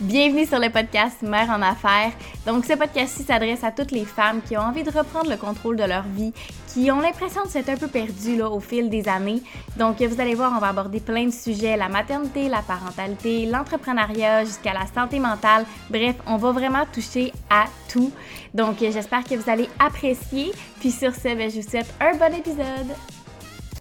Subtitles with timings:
[0.00, 2.12] Bienvenue sur le podcast Mère en affaires.
[2.46, 5.76] Donc, ce podcast-ci s'adresse à toutes les femmes qui ont envie de reprendre le contrôle
[5.76, 6.32] de leur vie,
[6.68, 9.42] qui ont l'impression de s'être un peu perdues là, au fil des années.
[9.76, 14.44] Donc, vous allez voir, on va aborder plein de sujets la maternité, la parentalité, l'entrepreneuriat,
[14.44, 15.66] jusqu'à la santé mentale.
[15.90, 18.12] Bref, on va vraiment toucher à tout.
[18.54, 20.52] Donc, j'espère que vous allez apprécier.
[20.78, 23.17] Puis, sur ce, ben, je vous souhaite un bon épisode.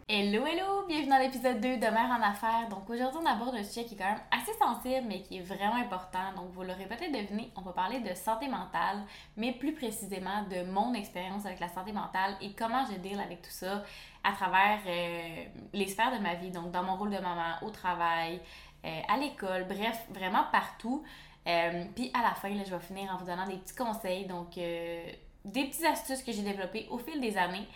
[0.10, 0.86] Hello, hello!
[0.88, 2.70] Bienvenue dans l'épisode 2 de Mère en affaires.
[2.70, 5.42] Donc aujourd'hui, on aborde un sujet qui est quand même assez sensible, mais qui est
[5.42, 6.32] vraiment important.
[6.38, 9.04] Donc vous l'aurez peut-être deviné, on va parler de santé mentale,
[9.36, 13.42] mais plus précisément de mon expérience avec la santé mentale et comment je deal avec
[13.42, 13.84] tout ça
[14.24, 15.44] à travers euh,
[15.74, 16.52] les sphères de ma vie.
[16.52, 18.40] Donc dans mon rôle de maman, au travail,
[18.86, 21.04] euh, à l'école, bref, vraiment partout.
[21.48, 24.26] Euh, puis à la fin, là, je vais finir en vous donnant des petits conseils,
[24.26, 25.20] donc des
[25.66, 27.68] petites astuces que j'ai développées au fil des années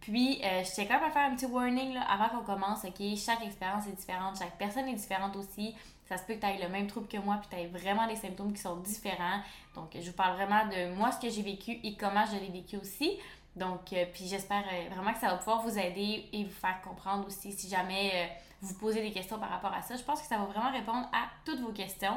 [0.00, 2.84] puis, euh, je tiens quand même à faire un petit warning là, avant qu'on commence,
[2.84, 3.16] ok?
[3.16, 5.74] Chaque expérience est différente, chaque personne est différente aussi.
[6.08, 8.06] Ça se peut que tu aies le même trouble que moi, puis tu aies vraiment
[8.06, 9.40] des symptômes qui sont différents.
[9.74, 12.50] Donc, je vous parle vraiment de moi, ce que j'ai vécu et comment je l'ai
[12.50, 13.18] vécu aussi.
[13.54, 16.80] Donc, euh, puis j'espère euh, vraiment que ça va pouvoir vous aider et vous faire
[16.82, 18.30] comprendre aussi si jamais
[18.62, 19.96] vous posez des questions par rapport à ça.
[19.96, 22.16] Je pense que ça va vraiment répondre à toutes vos questions.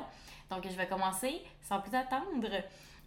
[0.49, 2.47] Donc, je vais commencer sans plus attendre.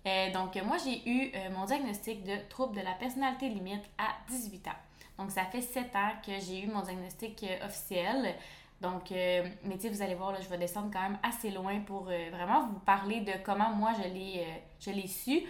[0.07, 4.15] Euh, donc, moi, j'ai eu euh, mon diagnostic de trouble de la personnalité limite à
[4.31, 4.71] 18 ans.
[5.19, 8.35] Donc, ça fait 7 ans que j'ai eu mon diagnostic euh, officiel.
[8.81, 12.03] Donc, mais tu vous allez voir, là, je vais descendre quand même assez loin pour
[12.03, 14.47] vraiment vous parler de comment moi je l'ai,
[14.79, 15.41] je l'ai su.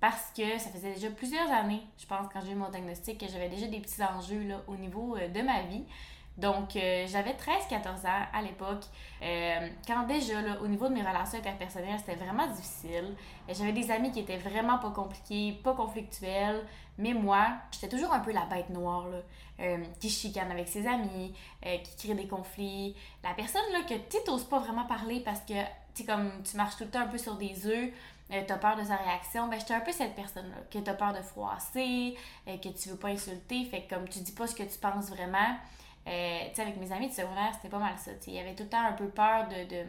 [0.00, 3.28] Parce que ça faisait déjà plusieurs années, je pense, quand j'ai eu mon diagnostic, que
[3.28, 5.84] j'avais déjà des petits enjeux là, au niveau de ma vie.
[6.40, 8.84] Donc, euh, j'avais 13-14 ans à l'époque,
[9.22, 13.14] euh, quand déjà, là, au niveau de mes relations interpersonnelles, c'était vraiment difficile.
[13.48, 16.64] J'avais des amis qui étaient vraiment pas compliqués, pas conflictuels,
[16.96, 19.04] mais moi, j'étais toujours un peu la bête noire,
[19.60, 22.96] euh, qui chicane avec ses amis, qui crée des conflits.
[23.22, 25.54] La personne là, que tu n'oses pas vraiment parler parce que
[25.94, 27.90] tu comme tu marches tout le temps un peu sur des œufs,
[28.30, 30.94] tu as peur de sa réaction, ben j'étais un peu cette personne-là, que tu as
[30.94, 32.16] peur de froisser,
[32.46, 35.10] que tu veux pas insulter, fait que comme tu dis pas ce que tu penses
[35.10, 35.56] vraiment,
[36.06, 38.12] euh, sais, avec mes amis de secondaire, c'était pas mal ça.
[38.26, 39.84] Il y avait tout le temps un peu peur de,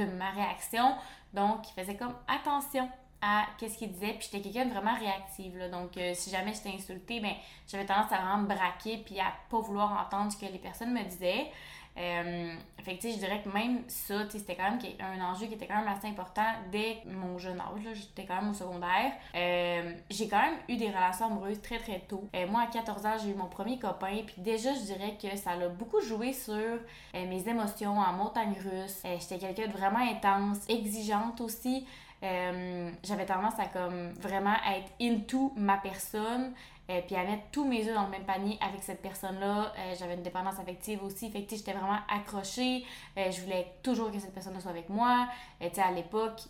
[0.00, 0.94] de, ma réaction.
[1.32, 2.88] Donc, il faisait comme attention
[3.22, 4.14] à qu'est-ce qu'il disait.
[4.14, 5.56] Puis j'étais quelqu'un de vraiment réactive.
[5.56, 5.68] Là.
[5.68, 7.32] Donc, euh, si jamais j'étais insultée, ben,
[7.66, 10.92] j'avais tendance à vraiment me braquer puis à pas vouloir entendre ce que les personnes
[10.92, 11.50] me disaient.
[11.96, 15.66] Euh, fait que, je dirais que même ça, c'était quand même un enjeu qui était
[15.66, 17.94] quand même assez important dès mon jeune âge.
[17.94, 19.12] J'étais quand même au secondaire.
[19.34, 22.28] Euh, j'ai quand même eu des relations amoureuses très, très tôt.
[22.34, 24.22] Euh, moi, à 14 ans, j'ai eu mon premier copain.
[24.26, 26.78] Puis déjà, je dirais que ça a beaucoup joué sur
[27.14, 29.02] mes émotions en montagne russe.
[29.04, 31.86] j'étais quelqu'un de vraiment intense, exigeante aussi.
[32.22, 36.52] j'avais tendance à comme vraiment être into ma personne
[36.90, 39.72] euh, puis à mettre tous mes œufs dans le même panier avec cette personne-là.
[39.78, 41.30] Euh, j'avais une dépendance affective aussi.
[41.30, 42.84] Fait que j'étais vraiment accrochée.
[43.16, 45.28] Euh, je voulais toujours que cette personne soit avec moi.
[45.60, 46.42] tu sais, à l'époque,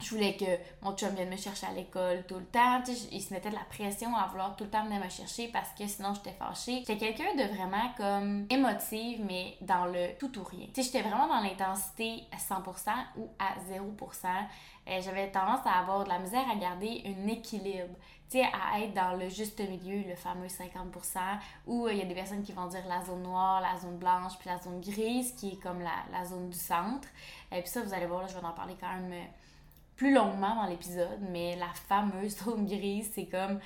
[0.00, 0.44] je voulais que
[0.82, 2.82] mon chum vienne me chercher à l'école tout le temps.
[3.12, 5.70] il se mettait de la pression à vouloir tout le temps venir me chercher parce
[5.70, 6.82] que sinon j'étais fâchée.
[6.86, 10.66] J'étais quelqu'un de vraiment comme émotive, mais dans le tout ou rien.
[10.74, 14.26] J'étais vraiment dans l'intensité à 100% ou à 0%.
[15.02, 17.94] J'avais tendance à avoir de la misère à garder un équilibre
[18.30, 21.18] sais, à être dans le juste milieu, le fameux 50%,
[21.66, 23.98] où euh, il y a des personnes qui vont dire la zone noire, la zone
[23.98, 27.08] blanche, puis la zone grise, qui est comme la, la zone du centre.
[27.50, 29.24] Et puis ça, vous allez voir, là, je vais en parler quand même euh,
[30.00, 33.60] plus longuement dans l'épisode, mais la fameuse zone grise, c'est comme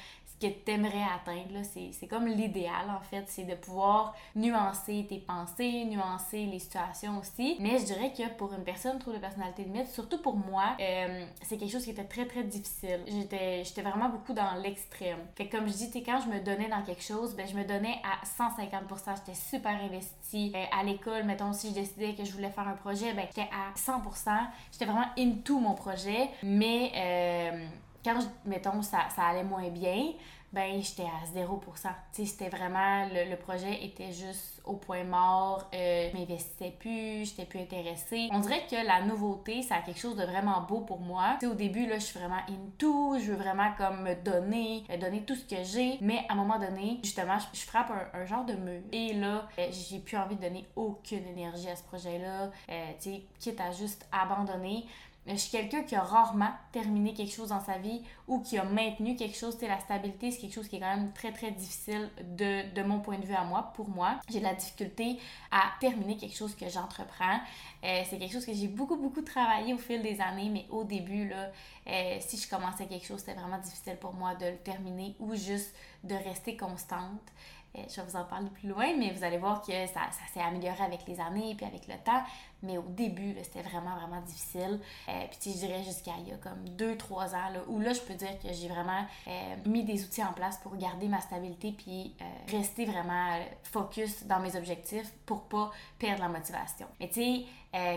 [0.53, 1.61] que tu aimerais atteindre.
[1.65, 3.25] C'est comme l'idéal, en fait.
[3.29, 7.57] C'est de pouvoir nuancer tes pensées, nuancer les situations aussi.
[7.61, 11.25] Mais je dirais que pour une personne trop de personnalité limite, surtout pour moi, euh,
[11.43, 13.01] c'est quelque chose qui était très, très difficile.
[13.07, 15.19] J'étais vraiment beaucoup dans l'extrême.
[15.37, 18.01] Fait comme je dis, quand je me donnais dans quelque chose, ben, je me donnais
[18.03, 19.17] à 150%.
[19.17, 20.53] J'étais super investie.
[20.55, 23.49] Euh, à l'école, mettons, si je décidais que je voulais faire un projet, ben, j'étais
[23.53, 24.31] à 100%.
[24.73, 26.29] J'étais vraiment into mon projet.
[26.43, 26.93] Mais...
[26.95, 27.67] Euh,
[28.05, 30.13] quand, mettons, ça allait moins bien,
[30.55, 31.59] ben j'étais à 0%.
[31.75, 37.29] Tu sais, c'était vraiment, le, projet était juste au point mort, euh, je m'investissais plus,
[37.29, 38.29] j'étais plus intéressée.
[38.31, 41.37] On dirait que la nouveauté, ça a quelque chose de vraiment beau pour moi.
[41.41, 44.85] Tu sais, au début, là, je suis vraiment into, je veux vraiment comme me donner,
[45.01, 48.45] donner tout ce que j'ai, mais à un moment donné, justement, je, frappe un, genre
[48.45, 48.81] de mur.
[48.93, 53.11] Et là, euh, j'ai plus envie de donner aucune énergie à ce projet-là, euh, tu
[53.11, 54.87] sais, quitte à juste abandonner
[55.27, 58.65] je suis quelqu'un qui a rarement terminé quelque chose dans sa vie ou qui a
[58.65, 59.57] maintenu quelque chose.
[59.59, 62.83] C'est la stabilité, c'est quelque chose qui est quand même très très difficile de, de
[62.83, 64.21] mon point de vue à moi, pour moi.
[64.29, 65.19] J'ai de la difficulté
[65.51, 67.41] à terminer quelque chose que j'entreprends.
[67.85, 70.85] Euh, c'est quelque chose que j'ai beaucoup beaucoup travaillé au fil des années, mais au
[70.85, 71.51] début, là,
[71.87, 75.35] euh, si je commençais quelque chose, c'était vraiment difficile pour moi de le terminer ou
[75.35, 77.33] juste de rester constante.
[77.77, 80.33] Euh, je vais vous en parler plus loin, mais vous allez voir que ça, ça
[80.33, 82.23] s'est amélioré avec les années puis avec le temps.
[82.65, 84.81] Mais au début, c'était vraiment, vraiment difficile.
[85.09, 88.01] Euh, puis je dirais jusqu'à il y a comme 2-3 ans, là, où là, je
[88.01, 89.31] peux dire que j'ai vraiment euh,
[89.67, 92.15] mis des outils en place pour garder ma stabilité puis
[92.51, 96.87] rester vraiment focus dans mes objectifs pour pas perdre la motivation.
[97.01, 97.45] Mais tu sais,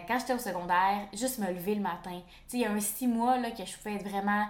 [0.08, 2.12] quand j'étais au secondaire, juste me lever le matin.
[2.12, 4.46] Tu sais, il y a un 6 mois là, que je pouvais être vraiment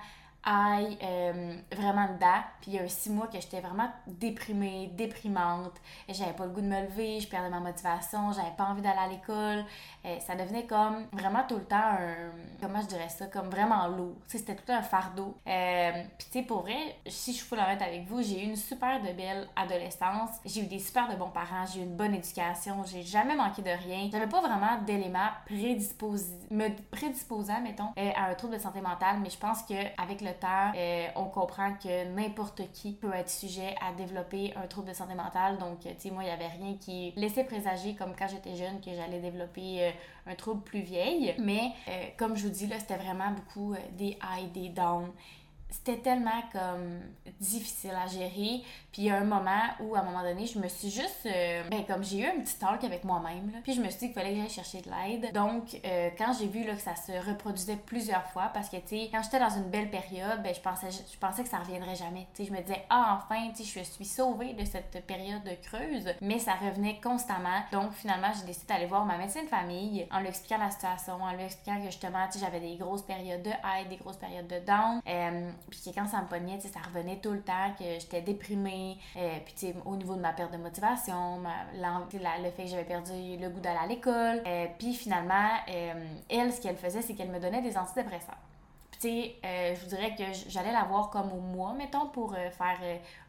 [0.47, 2.41] aille euh, vraiment dedans.
[2.61, 5.73] Puis il y a six mois que j'étais vraiment déprimée, déprimante.
[6.09, 8.99] J'avais pas le goût de me lever, je perdais ma motivation, j'avais pas envie d'aller
[8.99, 9.65] à l'école.
[10.05, 12.31] Euh, ça devenait comme vraiment tout le temps un.
[12.61, 13.27] Comment je dirais ça?
[13.27, 14.15] Comme vraiment lourd.
[14.27, 15.35] C'était tout un fardeau.
[15.45, 18.45] Euh, puis tu sais, pour vrai, si je suis full honnête avec vous, j'ai eu
[18.45, 20.29] une super de belle adolescence.
[20.45, 23.61] J'ai eu des super de bons parents, j'ai eu une bonne éducation, j'ai jamais manqué
[23.61, 24.09] de rien.
[24.11, 29.29] J'avais pas vraiment d'éléments prédisposés, me prédisposant, mettons, à un trouble de santé mentale, mais
[29.29, 34.53] je pense qu'avec le euh, on comprend que n'importe qui peut être sujet à développer
[34.55, 35.57] un trouble de santé mentale.
[35.57, 38.79] Donc, tu sais, moi, il n'y avait rien qui laissait présager, comme quand j'étais jeune,
[38.81, 39.91] que j'allais développer euh,
[40.27, 41.35] un trouble plus vieille.
[41.39, 45.11] Mais, euh, comme je vous dis, là, c'était vraiment beaucoup des highs, des downs
[45.69, 46.99] c'était tellement comme
[47.39, 48.63] difficile à gérer.
[48.91, 51.25] Puis il y a un moment où, à un moment donné, je me suis juste.
[51.25, 54.05] Euh, ben, comme j'ai eu un petit talk avec moi-même, puis je me suis dit
[54.07, 55.33] qu'il fallait que j'aille chercher de l'aide.
[55.33, 58.87] Donc, euh, quand j'ai vu là, que ça se reproduisait plusieurs fois, parce que, tu
[58.87, 61.95] sais, quand j'étais dans une belle période, ben, je pensais, je pensais que ça reviendrait
[61.95, 62.27] jamais.
[62.33, 65.43] Tu sais, je me disais, ah, enfin, tu sais, je suis sauvée de cette période
[65.43, 67.61] de creuse, mais ça revenait constamment.
[67.71, 71.21] Donc, finalement, j'ai décidé d'aller voir ma médecine de famille en lui expliquant la situation,
[71.21, 74.17] en lui expliquant que justement, tu sais, j'avais des grosses périodes de high, des grosses
[74.17, 75.01] périodes de down.
[75.07, 78.97] Euh, puis que quand ça me pognait, ça revenait tout le temps, que j'étais déprimée.
[79.15, 81.41] Euh, puis, au niveau de ma perte de motivation,
[81.73, 84.41] le fait que j'avais perdu le goût d'aller à l'école.
[84.45, 85.93] Euh, puis, finalement, euh,
[86.29, 88.37] elle, ce qu'elle faisait, c'est qu'elle me donnait des antidépresseurs.
[88.91, 92.79] Puis, sais, je vous dirais que j'allais la voir comme au mois, mettons, pour faire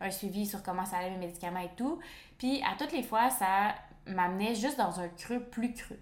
[0.00, 1.98] un suivi sur comment ça allait mes médicaments et tout.
[2.38, 3.74] Puis, à toutes les fois, ça
[4.06, 6.00] m'amenait juste dans un creux plus creux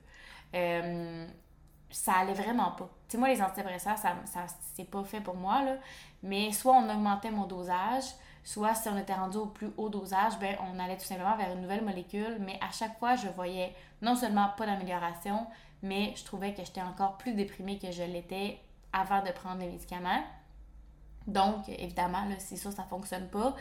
[1.90, 2.88] ça allait vraiment pas.
[3.08, 5.76] Tu sais, moi, les antidépresseurs, ça, ça c'est pas fait pour moi, là.
[6.22, 8.04] Mais soit on augmentait mon dosage,
[8.42, 11.52] soit si on était rendu au plus haut dosage, ben, on allait tout simplement vers
[11.52, 12.38] une nouvelle molécule.
[12.40, 15.46] Mais à chaque fois, je voyais non seulement pas d'amélioration,
[15.82, 18.58] mais je trouvais que j'étais encore plus déprimée que je l'étais
[18.92, 20.22] avant de prendre les médicaments.
[21.26, 23.54] Donc, évidemment, là, c'est sûr, ça fonctionne pas.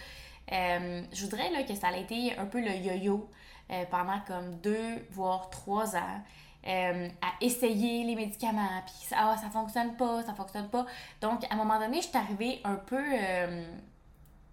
[0.51, 3.30] Euh, je voudrais là, que ça ait été un peu le yo-yo
[3.72, 6.22] euh, pendant comme deux, voire trois ans.
[6.67, 10.88] Euh, à essayer les médicaments, puis ça, ah, ça fonctionne pas, ça fonctionne pas.
[11.21, 13.63] Donc, à un moment donné, je suis arrivée un peu euh,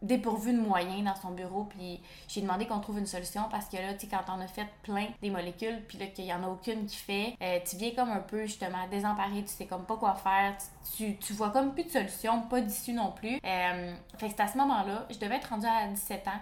[0.02, 3.78] dépourvue de moyens dans son bureau, puis j'ai demandé qu'on trouve une solution parce que
[3.78, 6.44] là, tu sais, quand on a fait plein des molécules, puis là, qu'il y en
[6.44, 9.86] a aucune qui fait, euh, tu viens comme un peu, justement, désemparé, tu sais comme
[9.86, 10.54] pas quoi faire,
[10.94, 13.40] tu, tu vois comme plus de solution, pas d'issue non plus.
[13.40, 16.40] fait que c'est à ce moment-là, je devais être rendue à 17 ans,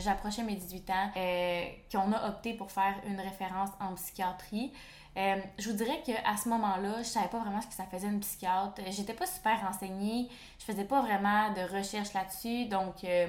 [0.00, 1.10] j'approchais mes 18 ans,
[1.92, 4.72] qu'on a opté pour faire une référence en psychiatrie.
[5.16, 8.08] Euh, je vous dirais qu'à ce moment-là, je savais pas vraiment ce que ça faisait
[8.08, 8.80] une psychiatre.
[8.90, 10.28] J'étais pas super renseignée.
[10.58, 12.66] Je faisais pas vraiment de recherche là-dessus.
[12.66, 13.26] Donc, euh,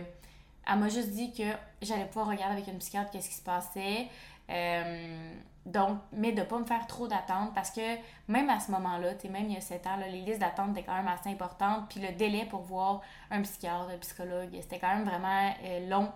[0.65, 1.43] elle m'a juste dit que
[1.81, 4.07] j'allais pouvoir regarder avec une psychiatre qu'est-ce qui se passait.
[4.49, 5.33] Euh,
[5.65, 7.95] donc, mais de pas me faire trop d'attente parce que
[8.27, 10.95] même à ce moment-là, même il y a 7 ans, les listes d'attente étaient quand
[10.95, 11.89] même assez importantes.
[11.89, 13.01] Puis le délai pour voir
[13.31, 15.53] un psychiatre, un psychologue, c'était quand même vraiment
[15.89, 16.11] long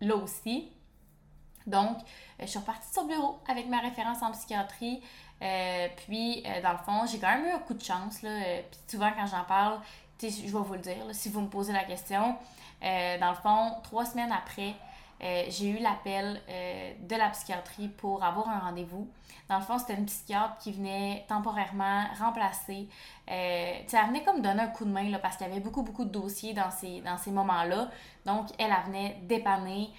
[0.00, 0.70] là aussi.
[1.68, 2.02] Donc, euh,
[2.40, 5.02] je suis repartie sur le bureau avec ma référence en psychiatrie.
[5.42, 8.22] Euh, puis, euh, dans le fond, j'ai quand même eu un coup de chance.
[8.22, 8.30] Là,
[8.70, 9.78] puis souvent, quand j'en parle,
[10.20, 12.36] je vais vous le dire, si vous me posez la question.
[12.82, 14.74] dans le fond, trois semaines après,
[15.48, 16.40] j'ai eu l'appel
[17.00, 19.08] de la psychiatrie pour avoir un rendez-vous.
[19.48, 22.88] Dans le fond, c'était une psychiatre qui venait temporairement remplacer.
[23.28, 26.04] elle venait comme donner un coup de main là, parce qu'il y avait beaucoup, beaucoup
[26.04, 27.88] de dossiers dans ces, dans ces moments-là.
[28.26, 29.90] Donc, elle, elle venait dépanner,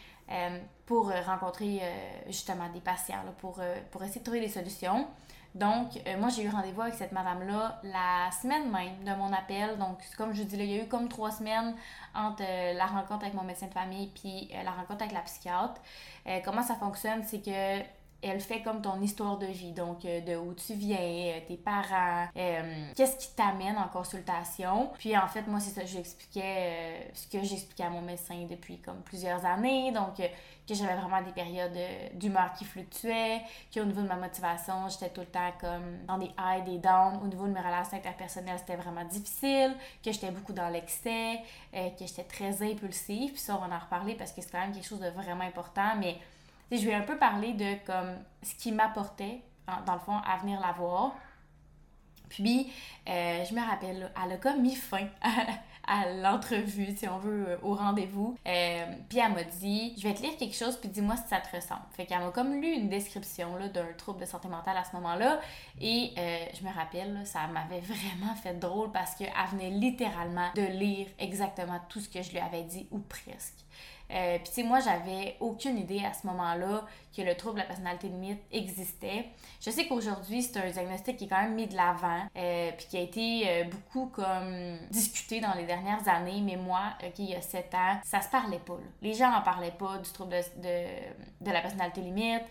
[0.89, 1.85] pour euh, rencontrer euh,
[2.25, 5.05] justement des patients, pour, pour essayer de trouver des solutions.
[5.53, 9.79] Donc, moi, j'ai eu rendez-vous avec cette madame-là la semaine même de mon appel.
[9.79, 11.73] Donc, comme je vous dis, il y a eu comme trois semaines
[12.13, 15.81] entre la rencontre avec mon médecin de famille puis la rencontre avec la psychiatre.
[16.45, 17.79] comment ça fonctionne, c'est que
[18.21, 21.55] elle fait comme ton histoire de vie, donc euh, de où tu viens, euh, tes
[21.55, 24.91] parents, euh, qu'est-ce qui t'amène en consultation.
[24.97, 29.01] Puis en fait, moi, c'est ça, j'expliquais ce que j'expliquais à mon médecin depuis comme
[29.03, 31.77] plusieurs années, donc que j'avais vraiment des périodes
[32.13, 33.41] d'humeur qui fluctuaient,
[33.73, 37.19] qu'au niveau de ma motivation, j'étais tout le temps comme dans des highs, des downs.
[37.23, 41.39] Au niveau de mes relations interpersonnelles, c'était vraiment difficile, que j'étais beaucoup dans l'excès,
[41.73, 43.31] que j'étais très impulsive.
[43.31, 45.45] Puis ça, on va en reparler parce que c'est quand même quelque chose de vraiment
[45.45, 46.17] important, mais
[46.77, 49.41] je vais un peu parler de comme ce qui m'apportait,
[49.85, 51.13] dans le fond, à venir la voir.
[52.29, 52.71] Puis,
[53.07, 55.07] euh, je me rappelle, elle a comme mis fin
[55.87, 58.37] à, l'entrevue, si on veut, euh, au rendez-vous.
[58.47, 61.39] Euh, puis elle m'a dit, je vais te lire quelque chose, puis dis-moi si ça
[61.39, 61.81] te ressemble.
[61.91, 65.39] Fait qu'elle m'a comme lu une description d'un trouble de santé mentale à ce moment-là.
[65.81, 71.07] Et je me rappelle, ça m'avait vraiment fait drôle parce qu'elle venait littéralement de lire
[71.17, 73.65] exactement tout ce que je lui avais dit, ou presque.
[74.11, 76.85] Euh, puis, tu sais, moi, j'avais aucune idée à ce moment-là
[77.15, 79.25] que le trouble de la personnalité limite existait.
[79.61, 82.87] Je sais qu'aujourd'hui, c'est un diagnostic qui est quand même mis de l'avant, euh, puis
[82.87, 87.31] qui a été euh, beaucoup comme discuté dans les dernières années, mais moi, OK, il
[87.31, 88.77] y a sept ans, ça se parlait pas.
[89.01, 92.43] Les gens en parlaient pas du trouble de, de la personnalité limite,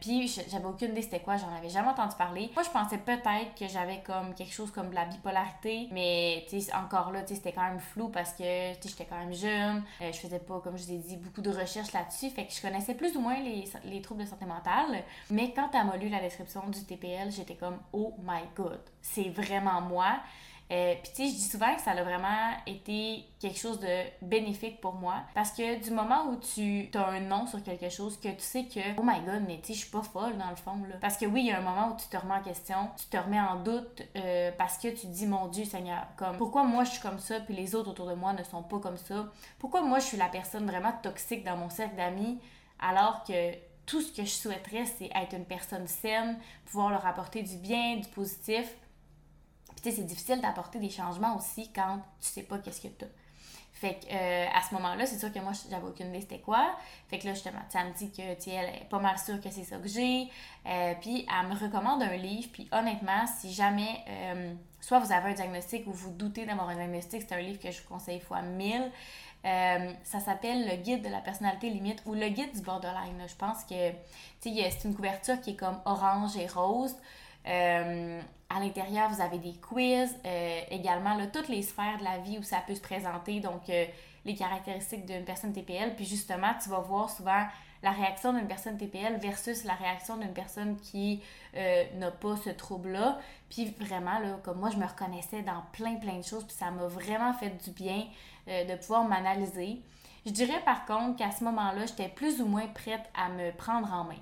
[0.00, 2.50] puis j'avais aucune idée c'était quoi, j'en avais jamais entendu parler.
[2.54, 7.12] Moi, je pensais peut-être que j'avais comme quelque chose comme de la bipolarité, mais encore
[7.12, 10.76] là, c'était quand même flou parce que, j'étais quand même jeune, je faisais pas comme
[10.76, 12.30] je vous ai dit, beaucoup de recherches là-dessus.
[12.30, 15.02] Fait que je connaissais plus ou moins les, les troubles de santé mentale.
[15.30, 19.28] Mais quand elle m'a lu la description du TPL, j'étais comme, oh my god, c'est
[19.30, 20.20] vraiment moi.
[20.70, 24.02] Euh, Puis tu sais, je dis souvent que ça a vraiment été quelque chose de
[24.20, 28.18] bénéfique pour moi parce que du moment où tu as un nom sur quelque chose,
[28.20, 30.50] que tu sais que oh my god, mais tu sais, je suis pas folle dans
[30.50, 30.96] le fond là.
[31.00, 33.06] Parce que oui, il y a un moment où tu te remets en question, tu
[33.06, 36.64] te remets en doute euh, parce que tu te dis mon Dieu Seigneur, comme pourquoi
[36.64, 38.98] moi je suis comme ça puis les autres autour de moi ne sont pas comme
[38.98, 39.26] ça?
[39.58, 42.40] Pourquoi moi je suis la personne vraiment toxique dans mon cercle d'amis
[42.78, 43.54] alors que
[43.86, 47.96] tout ce que je souhaiterais, c'est être une personne saine, pouvoir leur apporter du bien,
[47.96, 48.76] du positif?
[49.90, 53.08] C'est difficile d'apporter des changements aussi quand tu sais pas qu'est-ce que tu as.
[53.78, 56.72] Fait que euh, à ce moment-là, c'est sûr que moi, j'avais aucune idée c'était quoi.
[57.08, 59.62] Fait que là, justement, ça me dit que, elle est pas mal sûre que c'est
[59.62, 60.26] ça que j'ai.
[60.66, 62.48] Euh, puis elle me recommande un livre.
[62.52, 66.74] Puis honnêtement, si jamais, euh, soit vous avez un diagnostic ou vous doutez d'avoir un
[66.74, 68.90] diagnostic, c'est un livre que je vous conseille fois 1000.
[69.44, 73.22] ça s'appelle Le guide de la personnalité limite ou Le guide du borderline.
[73.28, 73.90] Je pense que,
[74.40, 76.96] tu sais, c'est une couverture qui est comme orange et rose.
[78.50, 82.38] À l'intérieur, vous avez des quiz, euh, également là, toutes les sphères de la vie
[82.38, 83.84] où ça peut se présenter, donc euh,
[84.24, 85.94] les caractéristiques d'une personne TPL.
[85.96, 87.46] Puis justement, tu vas voir souvent
[87.82, 91.22] la réaction d'une personne TPL versus la réaction d'une personne qui
[91.54, 93.20] n'a pas ce trouble-là.
[93.48, 96.72] Puis vraiment, là, comme moi, je me reconnaissais dans plein, plein de choses, puis ça
[96.72, 98.04] m'a vraiment fait du bien
[98.48, 99.80] de pouvoir m'analyser.
[100.26, 103.92] Je dirais par contre qu'à ce moment-là, j'étais plus ou moins prête à me prendre
[103.92, 104.20] en main.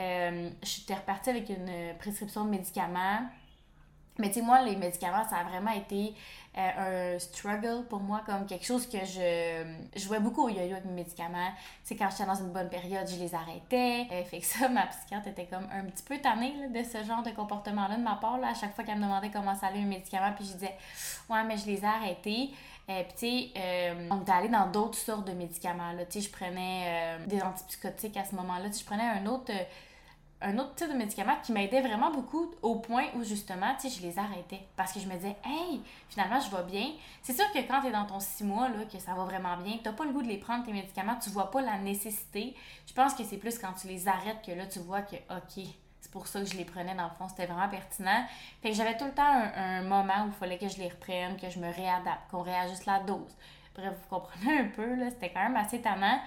[0.00, 3.20] Euh, j'étais repartie avec une prescription de médicaments.
[4.18, 6.14] Mais tu sais, moi, les médicaments, ça a vraiment été
[6.56, 10.72] euh, un struggle pour moi, comme quelque chose que je, je jouais beaucoup au yo-yo
[10.72, 11.50] avec mes médicaments.
[11.82, 14.06] Tu sais, quand j'étais dans une bonne période, je les arrêtais.
[14.12, 17.24] Euh, fait que ça, ma psychiatre était comme un petit peu tannée de ce genre
[17.24, 18.38] de comportement-là de ma part.
[18.38, 20.76] Là, à chaque fois qu'elle me demandait comment ça allait mes médicaments, puis je disais,
[21.28, 22.50] ouais, mais je les ai arrêtés.
[22.88, 25.90] Euh, puis, tu sais, on était allé dans d'autres sortes de médicaments.
[26.08, 28.66] Tu sais, je prenais des antipsychotiques à ce moment-là.
[28.70, 29.50] Je prenais un autre,
[30.44, 34.00] un autre type de médicament qui m'aidait vraiment beaucoup au point où, justement, tu sais,
[34.00, 34.60] je les arrêtais.
[34.76, 36.92] Parce que je me disais, hey, finalement, je vais bien.
[37.22, 39.56] C'est sûr que quand tu es dans ton six mois, là, que ça va vraiment
[39.56, 42.54] bien, tu pas le goût de les prendre, tes médicaments, tu vois pas la nécessité.
[42.86, 45.64] Je pense que c'est plus quand tu les arrêtes que là, tu vois que, OK,
[46.00, 48.26] c'est pour ça que je les prenais dans le fond, c'était vraiment pertinent.
[48.62, 51.38] Fait que j'avais tout le temps un, moment où il fallait que je les reprenne,
[51.38, 53.34] que je me réadapte, qu'on réajuste la dose.
[53.74, 56.20] Bref, vous comprenez un peu, là, c'était quand même assez tannant.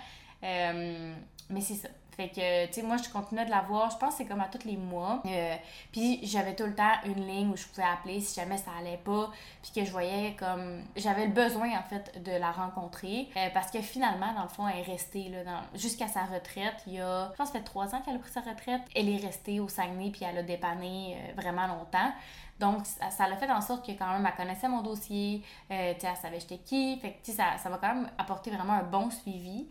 [0.44, 1.14] Euh,
[1.50, 1.90] mais c'est ça.
[2.18, 4.42] Fait que, tu sais, moi, je continuais de la voir, je pense que c'est comme
[4.42, 5.22] à tous les mois.
[5.28, 5.56] Euh,
[5.92, 8.98] puis j'avais tout le temps une ligne où je pouvais appeler si jamais ça allait
[8.98, 9.30] pas,
[9.62, 10.82] puis que je voyais comme...
[10.96, 13.30] J'avais le besoin, en fait, de la rencontrer.
[13.38, 15.32] Euh, parce que finalement, dans le fond, elle est restée,
[15.76, 16.84] jusqu'à sa retraite.
[16.88, 18.82] Il y a, je pense, ça fait trois ans qu'elle a pris sa retraite.
[18.96, 22.12] Elle est restée au Saguenay, puis elle a dépanné euh, vraiment longtemps.
[22.60, 26.00] Donc, ça l'a fait en sorte que quand même, elle connaissait mon dossier, euh, tu
[26.00, 26.98] sais, elle savait j'étais qui.
[26.98, 29.68] Fait que, tu sais, ça, ça m'a quand même apporté vraiment un bon suivi.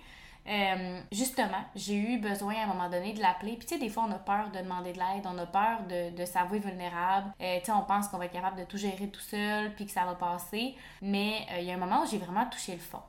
[0.48, 3.56] Euh, justement, j'ai eu besoin à un moment donné de l'appeler.
[3.56, 5.82] Puis, tu sais, des fois, on a peur de demander de l'aide, on a peur
[5.88, 7.32] de, de s'avouer vulnérable.
[7.40, 9.86] Euh, tu sais, on pense qu'on va être capable de tout gérer tout seul, puis
[9.86, 10.74] que ça va passer.
[11.02, 13.02] Mais euh, il y a un moment où j'ai vraiment touché le fond.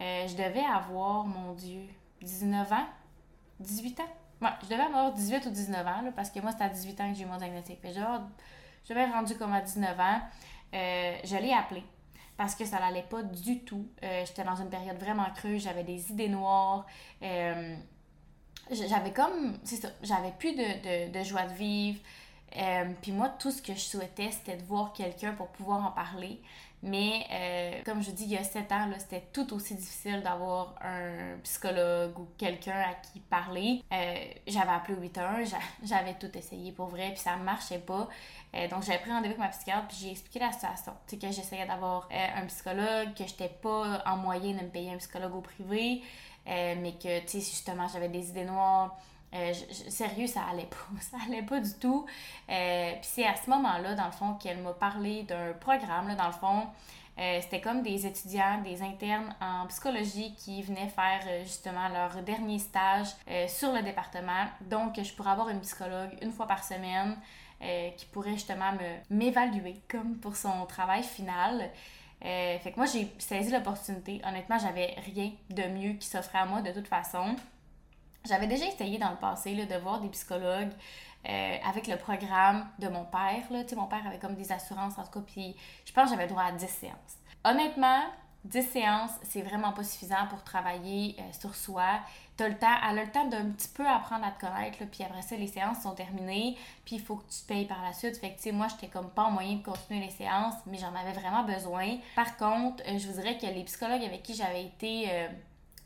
[0.00, 1.82] je devais avoir, mon Dieu,
[2.22, 2.86] 19 ans,
[3.60, 4.04] 18 ans?
[4.40, 7.10] Ouais, je devais avoir 18 ou 19 ans, parce que moi, c'était à 18 ans
[7.12, 7.78] que j'ai eu mon diagnostic.
[7.84, 10.20] je devais être rendu comme à 19 ans.
[10.72, 11.84] je l'ai appelé
[12.40, 13.86] parce que ça n'allait pas du tout.
[14.02, 16.86] Euh, j'étais dans une période vraiment creuse, j'avais des idées noires.
[17.22, 17.76] Euh,
[18.70, 22.00] j'avais comme, c'est ça, j'avais plus de, de, joie de vivre.
[22.56, 25.90] Euh, puis moi, tout ce que je souhaitais, c'était de voir quelqu'un pour pouvoir en
[25.90, 26.40] parler.
[26.82, 31.38] Mais comme je dis, il y a sept ans, c'était tout aussi difficile d'avoir un
[31.42, 33.82] psychologue ou quelqu'un à qui parler.
[34.46, 38.08] j'avais appelé au 8-1, j'avais tout essayé pour vrai, puis ça ne marchait pas.
[38.54, 40.92] Euh, donc, j'avais pris rendez-vous avec ma psychiatre, puis j'ai expliqué la situation.
[41.06, 44.68] Tu sais, que j'essayais d'avoir euh, un psychologue, que j'étais pas en moyen de me
[44.68, 46.02] payer un psychologue au privé,
[46.48, 48.98] euh, mais que, tu sais, justement, j'avais des idées noires.
[49.32, 49.52] Euh,
[49.88, 50.76] sérieux, ça allait pas.
[51.00, 52.06] Ça allait pas du tout.
[52.48, 56.14] Euh, puis c'est à ce moment-là, dans le fond, qu'elle m'a parlé d'un programme, là,
[56.14, 56.66] dans le fond.
[57.18, 62.58] Euh, c'était comme des étudiants, des internes en psychologie qui venaient faire justement leur dernier
[62.58, 63.08] stage
[63.48, 64.46] sur le département.
[64.62, 67.16] Donc, je pourrais avoir une psychologue une fois par semaine
[67.96, 71.70] qui pourrait justement me m'évaluer comme pour son travail final.
[72.22, 74.22] fait que moi, j'ai saisi l'opportunité.
[74.24, 77.36] Honnêtement, j'avais rien de mieux qui s'offrait à moi de toute façon.
[78.24, 80.72] J'avais déjà essayé dans le passé là, de voir des psychologues
[81.28, 83.44] euh, avec le programme de mon père.
[83.50, 83.62] Là.
[83.76, 86.44] mon père avait comme des assurances en tout cas, puis je pense que j'avais droit
[86.44, 87.18] à 10 séances.
[87.44, 88.04] Honnêtement,
[88.44, 92.00] 10 séances, c'est vraiment pas suffisant pour travailler euh, sur soi.
[92.38, 95.04] T'as le temps, elle a le temps d'un petit peu apprendre à te connaître, puis
[95.04, 97.92] après ça, les séances sont terminées, puis il faut que tu te payes par la
[97.92, 98.16] suite.
[98.16, 101.12] Fait que, moi, j'étais comme pas en moyen de continuer les séances, mais j'en avais
[101.12, 101.98] vraiment besoin.
[102.16, 105.28] Par contre, euh, je vous dirais que les psychologues avec qui j'avais été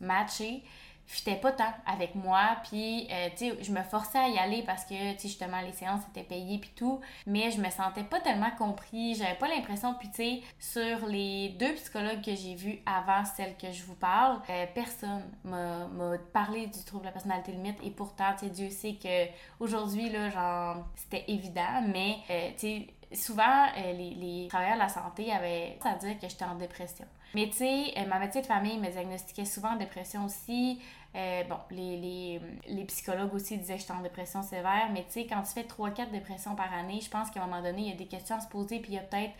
[0.00, 0.62] matchée,
[1.06, 4.62] fitais pas tant avec moi puis euh, tu sais je me forçais à y aller
[4.62, 8.04] parce que tu sais justement les séances étaient payées puis tout mais je me sentais
[8.04, 12.54] pas tellement compris j'avais pas l'impression puis tu sais sur les deux psychologues que j'ai
[12.54, 15.88] vus avant celle que je vous parle euh, personne m'a
[16.32, 19.26] parlé du trouble de la personnalité limite et pourtant tu sais Dieu sait que
[19.60, 24.88] aujourd'hui là genre c'était évident mais euh, tu sais souvent, les, les, travailleurs de la
[24.88, 27.06] santé avaient à dire que j'étais en dépression.
[27.34, 30.80] Mais tu sais, ma médecin de famille me diagnostiquait souvent en dépression aussi.
[31.16, 35.12] Euh, bon, les, les, les, psychologues aussi disaient que j'étais en dépression sévère, mais tu
[35.12, 37.88] sais, quand tu fais 3-4 dépressions par année, je pense qu'à un moment donné, il
[37.88, 39.32] y a des questions à se poser, puis il y a peut-être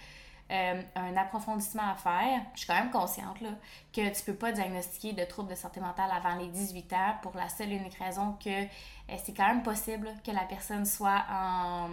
[0.53, 2.43] euh, un approfondissement à faire.
[2.55, 3.49] Je suis quand même consciente là,
[3.93, 7.35] que tu peux pas diagnostiquer de troubles de santé mentale avant les 18 ans pour
[7.35, 11.25] la seule et unique raison que euh, c'est quand même possible que la personne soit
[11.29, 11.89] en,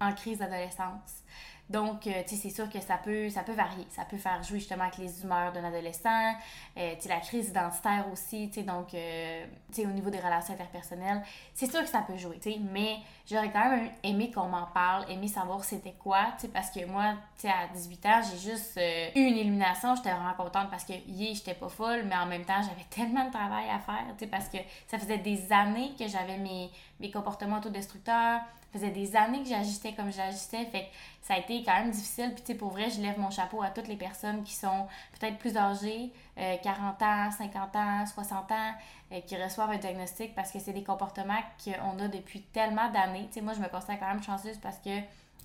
[0.00, 1.22] en crise d'adolescence.
[1.72, 3.86] Donc, euh, tu sais, c'est sûr que ça peut, ça peut varier.
[3.88, 6.34] Ça peut faire jouer justement avec les humeurs d'un adolescent,
[6.76, 10.10] euh, tu sais, la crise identitaire aussi, tu sais, donc, euh, tu sais, au niveau
[10.10, 11.22] des relations interpersonnelles,
[11.54, 14.66] c'est sûr que ça peut jouer, tu sais, mais j'aurais quand même aimé qu'on m'en
[14.66, 18.20] parle, aimé savoir c'était quoi, tu sais, parce que moi, tu sais, à 18 ans,
[18.30, 18.78] j'ai juste
[19.16, 22.44] eu une illumination, j'étais vraiment contente parce que, yeah, j'étais pas folle, mais en même
[22.44, 25.92] temps, j'avais tellement de travail à faire, tu sais, parce que ça faisait des années
[25.98, 28.40] que j'avais mes, mes comportements autodestructeurs,
[28.72, 30.88] faisait des années que j'agissais comme j'agissais, fait que
[31.22, 32.32] ça a été quand même difficile.
[32.34, 34.86] Puis, tu sais, pour vrai, je lève mon chapeau à toutes les personnes qui sont
[35.18, 38.72] peut-être plus âgées, 40 euh, ans, 50 ans, 60 ans,
[39.12, 43.26] euh, qui reçoivent un diagnostic parce que c'est des comportements qu'on a depuis tellement d'années.
[43.28, 44.90] Tu sais, moi, je me considère quand même chanceuse parce que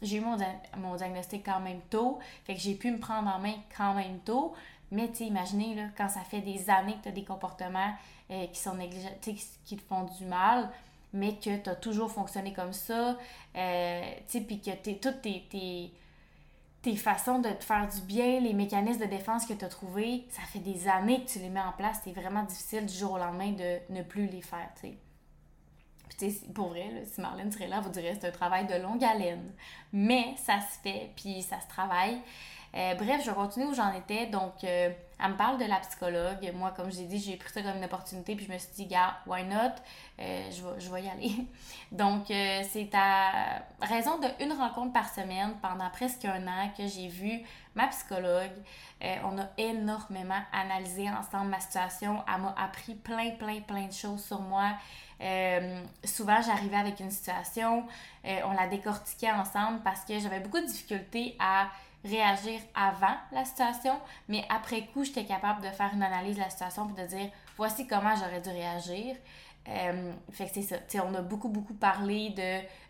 [0.01, 0.37] j'ai eu mon,
[0.77, 2.19] mon diagnostic quand même tôt.
[2.45, 4.53] Fait que j'ai pu me prendre en main quand même tôt.
[4.91, 7.93] Mais tu imaginez, là, quand ça fait des années que tu as des comportements
[8.31, 8.77] euh, qui sont
[9.21, 10.69] qui te font du mal,
[11.17, 13.17] mais que tu as toujours fonctionné comme ça,
[13.55, 15.91] euh, tu sais, puis que t'es, toutes tes, tes,
[16.81, 20.25] tes, façons de te faire du bien, les mécanismes de défense que tu as trouvés,
[20.29, 23.13] ça fait des années que tu les mets en place, c'est vraiment difficile du jour
[23.13, 24.97] au lendemain de ne plus les faire, tu sais.
[26.17, 29.51] Puis, pour vrai, si Marlène serait là, vous dirait c'est un travail de longue haleine.
[29.93, 32.19] Mais ça se fait, puis ça se travaille.
[32.75, 34.27] Euh, bref, je vais continuer où j'en étais.
[34.27, 36.51] Donc, euh, elle me parle de la psychologue.
[36.53, 38.71] Moi, comme je l'ai dit, j'ai pris ça comme une opportunité, puis je me suis
[38.75, 39.73] dit, gars, why not?
[40.19, 41.47] Euh, je, vais, je y aller.
[41.91, 47.41] Donc, c'est à raison d'une rencontre par semaine pendant presque un an que j'ai vu
[47.75, 48.51] ma psychologue.
[49.01, 52.23] on a énormément analysé ensemble ma situation.
[52.27, 54.73] Elle m'a appris plein, plein, plein de choses sur moi.
[56.03, 57.85] souvent, j'arrivais avec une situation,
[58.23, 61.69] on la décortiquait ensemble parce que j'avais beaucoup de difficultés à
[62.07, 63.93] réagir avant la situation,
[64.27, 67.29] mais après coup, j'étais capable de faire une analyse de la situation et de dire
[67.55, 69.15] voici comment j'aurais dû réagir.
[69.69, 70.77] Euh, fait que c'est ça.
[71.03, 72.41] on a beaucoup, beaucoup parlé de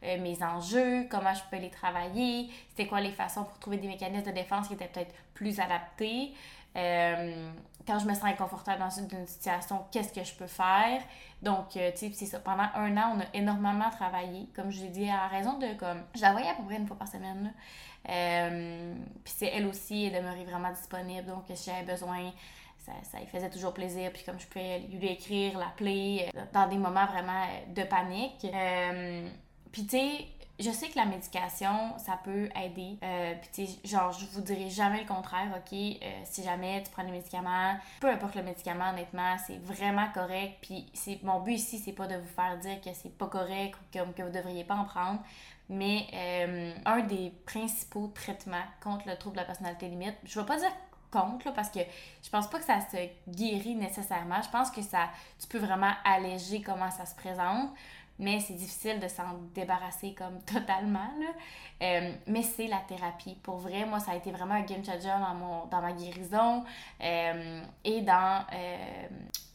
[0.03, 3.87] euh, mes enjeux, comment je peux les travailler, c'était quoi les façons pour trouver des
[3.87, 6.33] mécanismes de défense qui étaient peut-être plus adaptés.
[6.77, 7.49] Euh,
[7.85, 11.01] quand je me sens inconfortable dans une, situation, qu'est-ce que je peux faire?
[11.41, 12.39] Donc, tu sais, c'est ça.
[12.39, 14.47] Pendant un an, on a énormément travaillé.
[14.55, 16.03] Comme je l'ai dit, à raison de comme.
[16.13, 17.53] Je la voyais à peu près une fois par semaine.
[18.09, 21.27] Euh, puis c'est elle aussi, elle demeurait vraiment disponible.
[21.27, 22.31] Donc, si j'avais besoin,
[22.77, 24.11] ça, ça lui faisait toujours plaisir.
[24.13, 28.45] Puis comme je pouvais lui écrire, l'appeler, euh, dans des moments vraiment de panique.
[28.45, 29.27] Euh,
[29.71, 30.25] puis tu sais,
[30.59, 32.97] je sais que la médication, ça peut aider.
[33.03, 35.77] Euh, puis, genre, je vous dirai jamais le contraire, OK?
[36.23, 40.57] si jamais tu prends des médicaments, peu importe le médicament, honnêtement, c'est vraiment correct.
[40.61, 40.89] Puis,
[41.23, 44.11] mon but ici, c'est pas de vous faire dire que c'est pas correct ou que,
[44.13, 45.19] que vous devriez pas en prendre.
[45.69, 50.45] Mais euh, un des principaux traitements contre le trouble de la personnalité limite, je vais
[50.45, 50.71] pas dire
[51.11, 51.79] contre, parce que
[52.23, 52.97] je pense pas que ça se
[53.29, 54.41] guérit nécessairement.
[54.41, 57.69] Je pense que ça, tu peux vraiment alléger comment ça se présente.
[58.19, 61.09] Mais c'est difficile de s'en débarrasser comme totalement.
[61.19, 61.27] Là.
[61.83, 63.37] Euh, mais c'est la thérapie.
[63.43, 66.63] Pour vrai, moi, ça a été vraiment un game changer dans, mon, dans ma guérison
[67.03, 69.07] euh, et dans euh,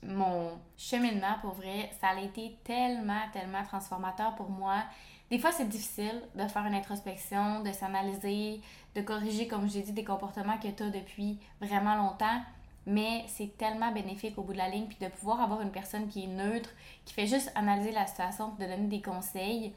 [0.05, 1.39] mon cheminement.
[1.41, 4.85] Pour vrai, ça a été tellement, tellement transformateur pour moi.
[5.31, 8.61] Des fois, c'est difficile de faire une introspection, de s'analyser,
[8.95, 12.43] de corriger, comme j'ai dit, des comportements que tu as depuis vraiment longtemps
[12.87, 16.09] mais c'est tellement bénéfique au bout de la ligne, puis de pouvoir avoir une personne
[16.09, 16.71] qui est neutre,
[17.05, 19.73] qui fait juste analyser la situation, de donner des conseils.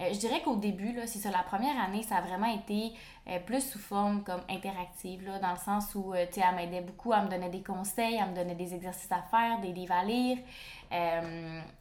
[0.00, 2.92] Euh, je dirais qu'au début, là, c'est ça, la première année, ça a vraiment été
[3.28, 7.12] euh, plus sous forme comme interactive, là, dans le sens où, euh, elle m'aidait beaucoup,
[7.12, 10.04] elle me donnait des conseils, elle me donnait des exercices à faire, des livres à
[10.04, 10.38] lire.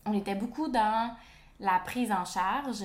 [0.06, 1.12] on était beaucoup dans
[1.60, 2.84] la prise en charge.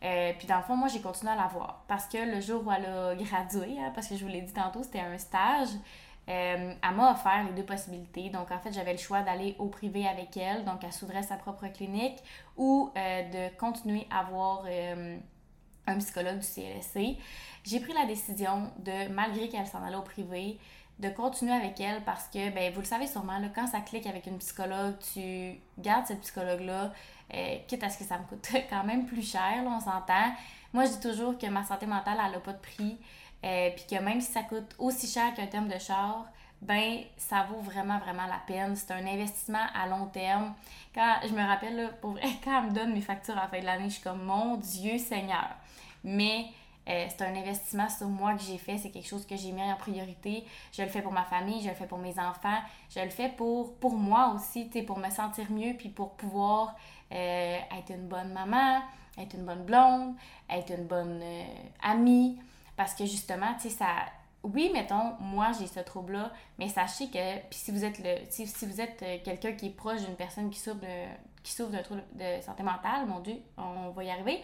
[0.00, 1.84] puis dans le fond, moi, j'ai continué à la voir.
[1.88, 4.52] Parce que le jour où elle a gradué, hein, parce que je vous l'ai dit
[4.52, 5.70] tantôt, c'était un stage,
[6.28, 8.28] euh, elle m'a offert les deux possibilités.
[8.28, 11.36] Donc, en fait, j'avais le choix d'aller au privé avec elle, donc elle s'ouvrait sa
[11.36, 12.18] propre clinique,
[12.56, 15.16] ou euh, de continuer à voir euh,
[15.86, 17.16] un psychologue du CLSC.
[17.64, 20.58] J'ai pris la décision de, malgré qu'elle s'en allait au privé,
[20.98, 24.06] de continuer avec elle parce que, ben, vous le savez sûrement, là, quand ça clique
[24.06, 26.92] avec une psychologue, tu gardes cette psychologue-là,
[27.68, 30.34] quitte à ce que ça me coûte quand même plus cher, on s'entend.
[30.72, 32.98] Moi, je dis toujours que ma santé mentale, elle n'a pas de prix.
[33.44, 36.26] Euh, puis que même si ça coûte aussi cher qu'un terme de char,
[36.60, 38.74] ben ça vaut vraiment, vraiment la peine.
[38.74, 40.54] C'est un investissement à long terme.
[40.94, 43.48] Quand je me rappelle, là, pour vrai, quand elle me donne mes factures à la
[43.48, 45.48] fin de l'année, je suis comme mon Dieu Seigneur.
[46.02, 46.46] Mais
[46.88, 49.62] euh, c'est un investissement sur moi que j'ai fait, c'est quelque chose que j'ai mis
[49.62, 50.44] en priorité.
[50.72, 52.58] Je le fais pour ma famille, je le fais pour mes enfants,
[52.94, 56.74] je le fais pour, pour moi aussi, pour me sentir mieux, puis pour pouvoir
[57.12, 58.80] euh, être une bonne maman,
[59.18, 60.14] être une bonne blonde,
[60.50, 61.22] être une bonne
[61.82, 62.38] amie.
[62.78, 63.88] Parce que justement, tu sais, ça.
[64.44, 67.18] Oui, mettons, moi j'ai ce trouble-là, mais sachez que,
[67.50, 68.44] si vous êtes le, si,
[68.80, 71.08] êtes euh, quelqu'un qui est proche d'une personne qui souffre de,
[71.42, 74.40] qui souffre d'un trouble de santé mentale, mon Dieu, on va y arriver.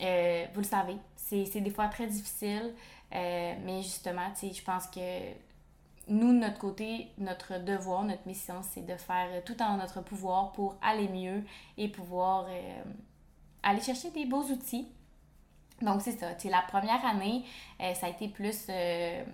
[0.00, 2.74] Euh, vous le savez, c'est des fois très difficile,
[3.14, 5.30] euh, mais justement, je pense que
[6.08, 10.50] nous, de notre côté, notre devoir, notre mission, c'est de faire tout en notre pouvoir
[10.50, 11.44] pour aller mieux
[11.78, 12.48] et pouvoir
[13.62, 14.88] aller chercher des beaux outils
[15.82, 16.28] donc, c'est ça.
[16.44, 17.44] la première année,
[17.80, 19.24] euh, ça a été plus euh,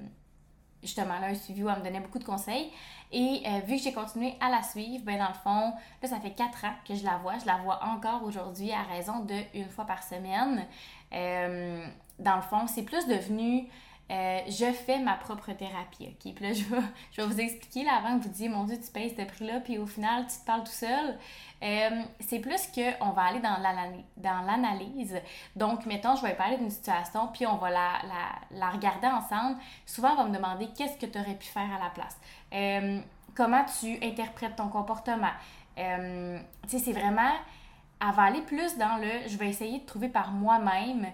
[0.82, 2.70] justement là, un suivi où elle me donnait beaucoup de conseils.
[3.12, 6.20] Et euh, vu que j'ai continué à la suivre, ben dans le fond, là, ça
[6.20, 7.38] fait quatre ans que je la vois.
[7.38, 10.66] Je la vois encore aujourd'hui à raison de une fois par semaine.
[12.18, 13.68] dans le fond, c'est plus devenu
[14.08, 16.14] euh, je fais ma propre thérapie?
[16.20, 16.52] Puis là,
[17.12, 19.60] je vais, vous expliquer, là, avant que vous disiez, mon Dieu, tu payes ce prix-là,
[19.60, 21.18] puis au final, tu te parles tout seul.
[21.62, 25.20] Euh, c'est plus qu'on va aller dans l'analyse.
[25.56, 29.56] Donc, mettons, je vais parler d'une situation, puis on va la, regarder ensemble.
[29.86, 32.16] Souvent, on va me demander qu'est-ce que tu aurais pu faire à la place?
[32.54, 33.00] Euh,
[33.34, 35.32] comment tu interprètes ton comportement?
[35.76, 35.82] tu
[36.68, 37.32] sais, c'est vraiment...
[38.00, 39.28] Elle va aller plus dans le...
[39.28, 41.06] Je vais essayer de trouver par moi-même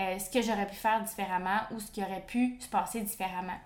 [0.00, 3.58] euh, ce que j'aurais pu faire différemment ou ce qui aurait pu se passer différemment.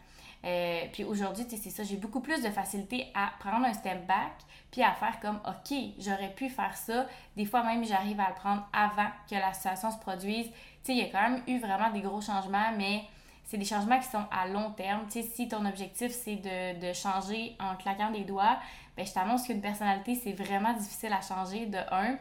[0.45, 4.33] Euh, puis aujourd'hui, c'est ça, j'ai beaucoup plus de facilité à prendre un step back
[4.71, 7.07] puis à faire comme, OK, j'aurais pu faire ça.
[7.37, 10.47] Des fois même, j'arrive à le prendre avant que la situation se produise.
[10.47, 13.05] Tu sais, il y a quand même eu vraiment des gros changements, mais
[13.45, 15.03] c'est des changements qui sont à long terme.
[15.07, 18.59] Tu sais, si ton objectif, c'est de, de, changer en claquant des doigts,
[18.97, 22.19] ben je t'annonce qu'une personnalité, c'est vraiment difficile à changer de un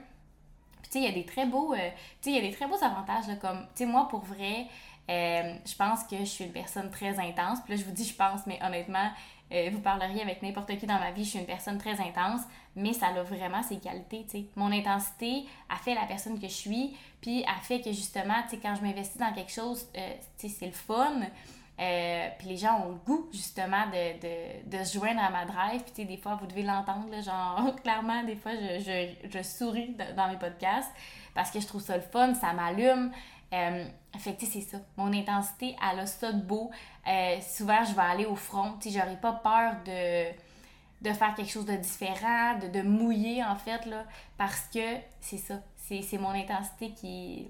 [0.83, 1.89] tu sais, il y a des très beaux, euh,
[2.21, 4.67] tu sais, il y a des très beaux avantages, comme, tu sais, moi, pour vrai,
[5.09, 7.59] euh, je pense que je suis une personne très intense.
[7.61, 9.09] Puis là, je vous dis je pense, mais honnêtement,
[9.51, 12.41] euh, vous parleriez avec n'importe qui dans ma vie, je suis une personne très intense,
[12.75, 14.45] mais ça a vraiment ses qualités, tu sais.
[14.55, 18.51] Mon intensité a fait la personne que je suis, puis a fait que justement, tu
[18.51, 19.99] sais, quand je m'investis dans quelque chose, tu
[20.37, 21.21] sais, c'est le fun.
[21.79, 25.45] Euh, puis les gens ont le goût, justement, de, de, de se joindre à ma
[25.45, 25.81] drive.
[25.81, 29.43] Puis, tu sais, des fois, vous devez l'entendre, genre, clairement, des fois, je, je, je
[29.43, 30.91] souris dans mes podcasts
[31.33, 33.11] parce que je trouve ça le fun, ça m'allume.
[33.53, 33.85] Euh,
[34.17, 34.77] fait que, c'est ça.
[34.97, 36.69] Mon intensité, elle a ça de beau.
[37.07, 38.73] Euh, souvent, je vais aller au front.
[38.79, 40.31] Tu sais, j'aurais pas peur de,
[41.01, 44.05] de faire quelque chose de différent, de, de mouiller, en fait, là,
[44.37, 45.55] parce que c'est ça.
[45.75, 47.49] C'est mon intensité qui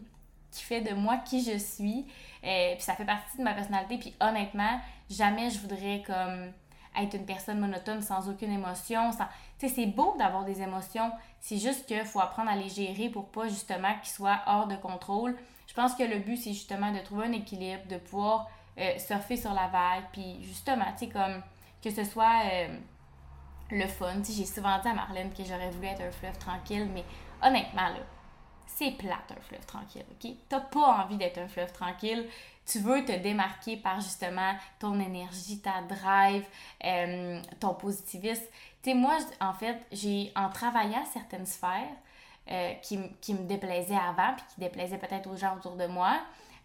[0.53, 2.05] qui fait de moi qui je suis.
[2.43, 3.97] Euh, puis ça fait partie de ma personnalité.
[3.97, 6.51] Puis honnêtement, jamais je voudrais comme
[6.95, 9.11] être une personne monotone sans aucune émotion.
[9.11, 9.25] Sans...
[9.57, 11.11] Tu sais, c'est beau d'avoir des émotions.
[11.39, 14.75] C'est juste qu'il faut apprendre à les gérer pour pas justement qu'ils soient hors de
[14.75, 15.35] contrôle.
[15.67, 19.37] Je pense que le but, c'est justement de trouver un équilibre, de pouvoir euh, surfer
[19.37, 20.03] sur la vague.
[20.11, 21.41] Puis justement, tu sais, comme
[21.83, 22.77] que ce soit euh,
[23.71, 24.21] le fun.
[24.23, 27.03] J'ai souvent dit à Marlène que j'aurais voulu être un fleuve tranquille, mais
[27.41, 27.99] honnêtement, là,
[28.75, 30.31] c'est plate un fleuve tranquille, ok?
[30.49, 32.27] T'as pas envie d'être un fleuve tranquille.
[32.65, 36.45] Tu veux te démarquer par justement ton énergie, ta drive,
[36.83, 38.43] euh, ton positivisme.
[38.81, 41.95] Tu sais, moi, en fait, j'ai, en travaillant certaines sphères,
[42.51, 46.19] euh, qui, qui, me déplaisait avant, puis qui déplaisait peut-être aux gens autour de moi,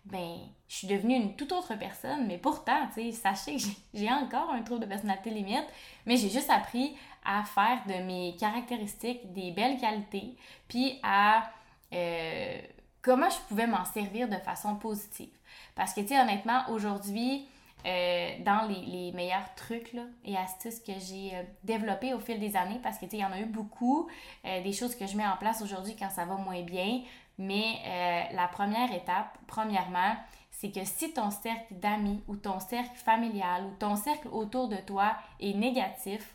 [0.05, 2.27] ben, je suis devenue une toute autre personne.
[2.27, 3.63] Mais pourtant, tu sais, sachez que
[3.95, 5.67] j'ai encore un trouble de personnalité limite,
[6.07, 10.35] mais j'ai juste appris à faire de mes caractéristiques des belles qualités,
[10.67, 11.51] puis à
[11.93, 12.61] euh,
[13.03, 15.33] comment je pouvais m'en servir de façon positive?
[15.75, 17.47] Parce que, tu sais, honnêtement, aujourd'hui,
[17.87, 22.81] euh, dans les, meilleurs trucs et astuces que j'ai euh, développés au fil des années,
[22.83, 24.09] parce que, tu sais, il y en a eu beaucoup,
[24.45, 27.03] des choses que je mets en place aujourd'hui quand ça va moins bien,
[27.39, 30.17] mais la première étape, premièrement,
[30.51, 34.77] c'est que si ton cercle d'amis ou ton cercle familial ou ton cercle autour de
[34.77, 36.35] toi est négatif,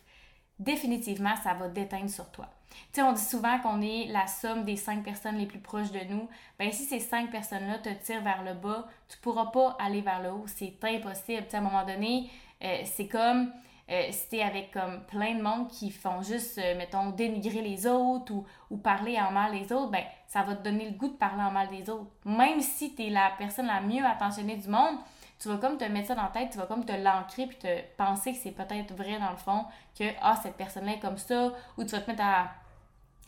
[0.59, 2.49] définitivement, ça va déteindre sur toi.
[2.69, 5.91] Tu sais, on dit souvent qu'on est la somme des cinq personnes les plus proches
[5.91, 6.27] de nous.
[6.57, 10.21] Ben si ces cinq personnes-là te tirent vers le bas, tu pourras pas aller vers
[10.21, 10.45] le haut.
[10.47, 11.43] C'est impossible.
[11.43, 12.29] Tu sais, à un moment donné,
[12.63, 13.51] euh, c'est comme
[13.91, 17.85] euh, si t'es avec comme plein de monde qui font juste, euh, mettons, dénigrer les
[17.85, 21.09] autres ou, ou, parler en mal des autres, ben ça va te donner le goût
[21.09, 22.09] de parler en mal des autres.
[22.25, 24.97] Même si tu es la personne la mieux attentionnée du monde,
[25.43, 27.58] tu vas comme te mettre ça dans la tête, tu vas comme te l'ancrer puis
[27.58, 29.65] te penser que c'est peut-être vrai dans le fond,
[29.97, 32.49] que ah, cette personne-là est comme ça, ou tu vas te mettre à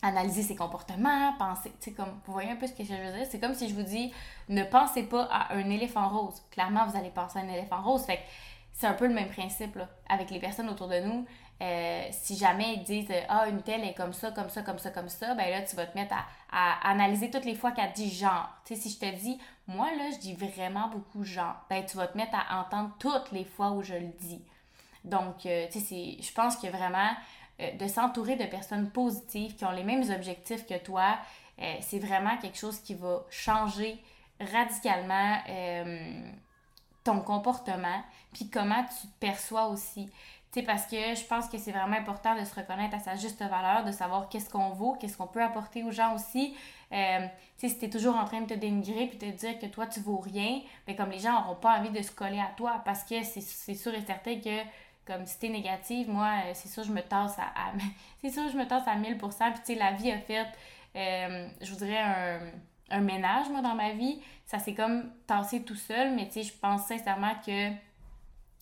[0.00, 3.18] analyser ses comportements, penser, tu sais, comme, vous voyez un peu ce que je veux
[3.18, 3.26] dire?
[3.30, 4.14] C'est comme si je vous dis,
[4.48, 6.42] ne pensez pas à un éléphant rose.
[6.50, 8.06] Clairement, vous allez penser à un éléphant rose.
[8.06, 8.22] Fait que
[8.72, 11.26] c'est un peu le même principe, là, avec les personnes autour de nous.
[11.62, 14.90] Euh, si jamais ils disent Ah, une telle est comme ça, comme ça, comme ça,
[14.90, 16.14] comme ça, ben là, tu vas te mettre
[16.52, 18.48] à, analyser toutes les fois qu'elle dit genre.
[18.64, 21.96] Tu sais, si je te dis Moi, là, je dis vraiment beaucoup genre, ben tu
[21.96, 24.42] vas te mettre à entendre toutes les fois où je le dis.
[25.04, 27.10] Donc, euh, tu sais, je pense que vraiment
[27.60, 31.18] euh, de s'entourer de personnes positives qui ont les mêmes objectifs que toi,
[31.80, 33.98] c'est vraiment quelque chose qui va changer
[34.38, 35.38] radicalement
[37.06, 38.02] ton comportement,
[38.34, 40.10] puis comment tu te perçois aussi
[40.66, 43.84] parce que je pense que c'est vraiment important de se reconnaître à sa juste valeur,
[43.84, 46.56] de savoir qu'est-ce qu'on vaut, qu'est-ce qu'on peut apporter aux gens aussi.
[46.92, 49.86] Euh, si tu es toujours en train de te dénigrer puis te dire que toi,
[49.86, 52.80] tu vaux rien, ben, comme les gens n'auront pas envie de se coller à toi
[52.84, 54.62] parce que c'est sûr et certain que
[55.06, 57.72] comme si t'es négative, moi, euh, c'est sûr, je me tasse à,
[58.24, 59.18] je me tasse à 1000%.
[59.18, 60.46] Puis, tu sais, la vie a fait,
[60.96, 62.40] euh, je voudrais un,
[62.90, 64.20] un ménage, moi, dans ma vie.
[64.44, 67.70] Ça s'est comme tassé tout seul, mais tu sais, je pense sincèrement que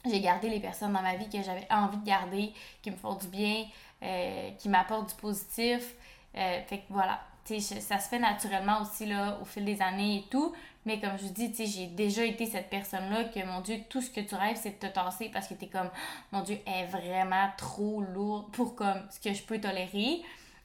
[0.04, 3.14] j'ai gardé les personnes dans ma vie que j'avais envie de garder, qui me font
[3.14, 3.64] du bien,
[4.02, 5.94] euh, qui m'apportent du positif.
[6.36, 10.24] Euh, fait que voilà, ça se fait naturellement aussi là, au fil des années et
[10.30, 10.52] tout.
[10.86, 14.10] Mais comme je vous dis, j'ai déjà été cette personne-là que, mon Dieu, tout ce
[14.10, 15.88] que tu rêves, c'est de te tasser parce que t'es comme,
[16.32, 20.20] mon Dieu, est vraiment trop lourde pour comme ce que je peux tolérer.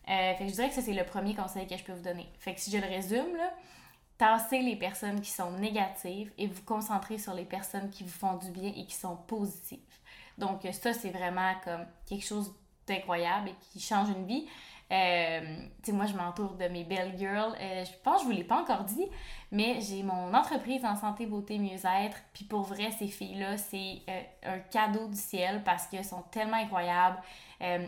[0.09, 2.03] Euh, fait que je dirais que ça, c'est le premier conseil que je peux vous
[2.03, 2.27] donner.
[2.39, 3.53] Fait que si je le résume, là,
[4.19, 8.35] Tassez les personnes qui sont négatives et vous concentrer sur les personnes qui vous font
[8.35, 9.79] du bien et qui sont positives.
[10.37, 12.53] Donc ça, c'est vraiment comme quelque chose
[12.85, 14.45] d'incroyable et qui change une vie.
[14.91, 15.39] Euh,
[15.83, 17.55] tu sais, moi, je m'entoure de mes belles girls.
[17.61, 19.05] Euh, je pense que je vous l'ai pas encore dit,
[19.51, 22.17] mais j'ai mon entreprise en santé, beauté, mieux-être.
[22.33, 26.57] Puis pour vrai, ces filles-là, c'est euh, un cadeau du ciel parce qu'elles sont tellement
[26.57, 27.19] incroyables.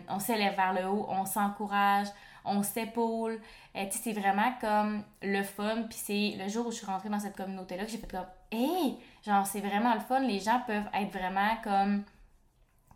[0.09, 2.07] on s'élève vers le haut, on s'encourage,
[2.45, 3.39] on s'épaule.
[3.75, 5.83] Euh, c'est vraiment comme le fun.
[5.83, 8.25] Puis c'est le jour où je suis rentrée dans cette communauté-là que j'ai fait comme,
[8.51, 10.19] hey, genre, c'est vraiment le fun.
[10.19, 12.03] Les gens peuvent être vraiment comme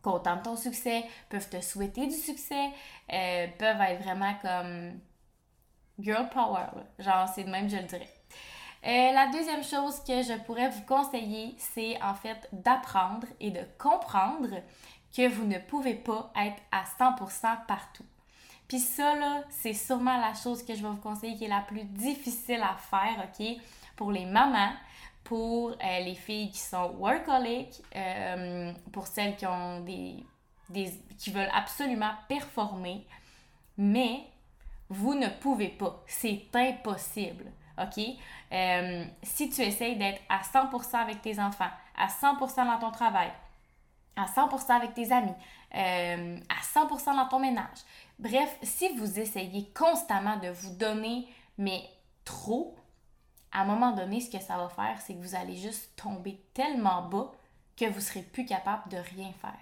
[0.01, 2.69] contents de ton succès, peuvent te souhaiter du succès,
[3.11, 4.99] euh, peuvent être vraiment comme
[5.99, 6.67] girl power.
[6.99, 8.09] Genre, c'est de même, je le dirais.
[8.85, 13.61] Euh, la deuxième chose que je pourrais vous conseiller, c'est en fait d'apprendre et de
[13.79, 14.61] comprendre
[15.15, 18.05] que vous ne pouvez pas être à 100% partout.
[18.67, 21.61] Puis ça, là, c'est sûrement la chose que je vais vous conseiller qui est la
[21.61, 23.45] plus difficile à faire, OK?
[23.95, 24.73] Pour les mamans,
[25.25, 30.23] pour euh, les filles qui sont workaholic, euh, pour celles qui ont des,
[31.17, 33.05] qui veulent absolument performer,
[33.77, 34.21] mais
[34.89, 36.03] vous ne pouvez pas.
[36.07, 37.51] C'est impossible.
[37.77, 38.03] OK?
[38.53, 43.31] Euh, si tu essayes d'être à 100% avec tes enfants, à 100% dans ton travail,
[44.15, 45.33] à 100% avec tes amis,
[45.73, 47.79] à 100% dans ton ménage,
[48.19, 51.83] Bref, si vous essayez constamment de vous donner, mais
[52.23, 52.75] trop,
[53.51, 56.41] à un moment donné, ce que ça va faire, c'est que vous allez juste tomber
[56.53, 57.31] tellement bas
[57.77, 59.59] que vous serez plus capable de rien faire.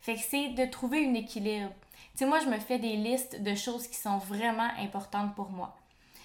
[0.00, 1.72] Fait que c'est de trouver un équilibre.
[2.12, 5.50] Tu sais, moi, je me fais des listes de choses qui sont vraiment importantes pour
[5.50, 5.76] moi.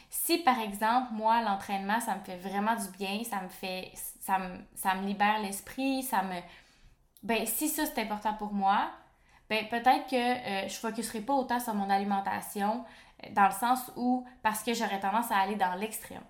[0.09, 4.39] Si, par exemple, moi, l'entraînement, ça me fait vraiment du bien, ça me fait, ça
[4.39, 6.39] me, ça me libère l'esprit, ça me...
[7.23, 8.89] Ben, si ça, c'est important pour moi,
[9.49, 12.83] ben peut-être que euh, je ne focuserai pas autant sur mon alimentation
[13.23, 16.23] euh, dans le sens où parce que j'aurais tendance à aller dans l'extrême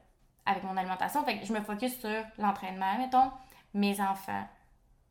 [0.45, 1.23] avec mon alimentation.
[1.23, 3.32] Fait que je me focus sur l'entraînement, mettons,
[3.73, 4.47] mes enfants,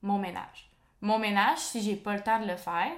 [0.02, 0.70] mon ménage.
[1.00, 2.92] Mon ménage, si j'ai pas le temps de le faire,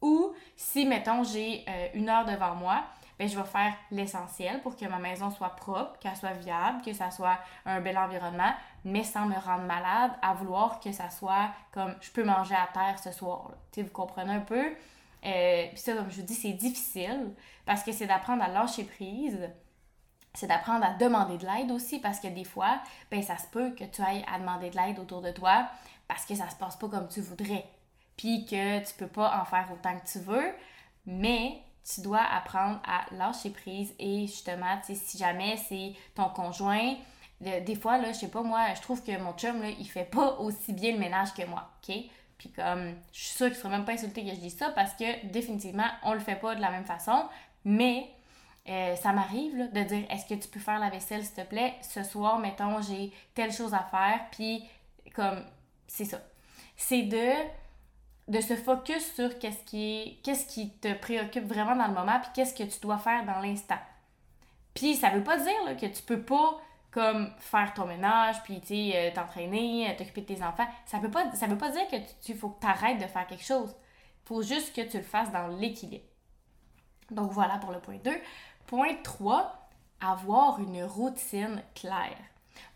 [0.00, 2.84] ou si, mettons, j'ai euh, une heure devant moi,
[3.18, 6.92] ben, je vais faire l'essentiel pour que ma maison soit propre, qu'elle soit viable, que
[6.92, 8.52] ça soit un bel environnement,
[8.84, 12.68] mais sans me rendre malade, à vouloir que ça soit comme je peux manger à
[12.72, 13.52] terre ce soir.
[13.72, 14.74] Tu vous comprenez un peu?
[15.24, 18.84] Euh, puis ça, comme je vous dis, c'est difficile parce que c'est d'apprendre à lâcher
[18.84, 19.50] prise.
[20.34, 23.70] C'est d'apprendre à demander de l'aide aussi parce que des fois, ben ça se peut
[23.70, 25.68] que tu ailles à demander de l'aide autour de toi
[26.08, 27.64] parce que ça se passe pas comme tu voudrais.
[28.16, 30.52] Puis que tu peux pas en faire autant que tu veux,
[31.06, 36.94] mais tu dois apprendre à lâcher prise et justement, si jamais c'est ton conjoint,
[37.40, 40.10] des fois, là, je sais pas, moi, je trouve que mon chum, là, il fait
[40.10, 41.94] pas aussi bien le ménage que moi, OK?
[42.38, 44.94] Puis comme, je suis sûre qu'il serait même pas insulté que je dise ça parce
[44.94, 47.28] que définitivement, on le fait pas de la même façon,
[47.64, 48.08] mais
[48.68, 51.74] euh, ça m'arrive de dire est-ce que tu peux faire la vaisselle s'il te plaît?
[51.82, 54.64] Ce soir mettons j'ai telle chose à faire puis
[55.14, 55.44] comme
[55.86, 56.18] c'est ça
[56.74, 57.30] c'est de
[58.28, 59.64] de se focus sur qu'est-ce
[60.46, 63.78] qui te préoccupe vraiment dans le moment puis qu'est-ce que tu dois faire dans l'instant.
[64.72, 66.60] Puis ça veut pas dire que tu peux pas
[66.90, 70.66] comme faire ton ménage puis tu euh, t'entraîner, euh, t'occuper de tes enfants.
[70.86, 73.26] Ça peut pas ça veut pas dire que tu faut que tu arrêtes de faire
[73.26, 73.74] quelque chose.
[74.24, 76.04] Faut juste que tu le fasses dans l'équilibre.
[77.10, 78.10] Donc voilà pour le point 2.
[78.66, 79.68] Point 3,
[80.00, 82.16] avoir une routine claire.